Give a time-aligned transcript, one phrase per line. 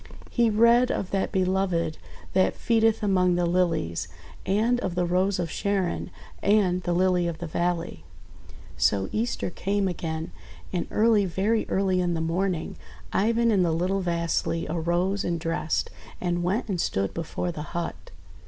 [0.31, 1.99] He read of that Be loved
[2.33, 4.07] that feedeth among the Lilies,
[4.47, 6.09] and of the Rose of Sharon
[6.41, 8.03] and the Lily of the Valley.
[8.77, 10.31] ••««•••••So Easter came again.
[10.73, 12.77] And early, very early in the morning,
[13.13, 18.09] Ivan and the little Vasily arose and dressed, and went and stood before the hut.